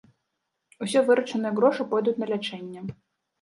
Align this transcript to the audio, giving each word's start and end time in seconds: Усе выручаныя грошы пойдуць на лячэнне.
Усе 0.85 1.03
выручаныя 1.09 1.51
грошы 1.59 1.87
пойдуць 1.93 2.15
на 2.23 2.31
лячэнне. 2.31 2.79